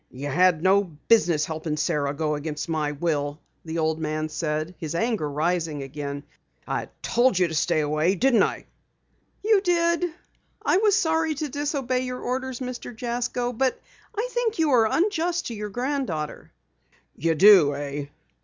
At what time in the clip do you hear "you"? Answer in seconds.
0.09-0.29, 7.37-7.47, 9.43-9.61, 14.57-14.71, 17.15-17.35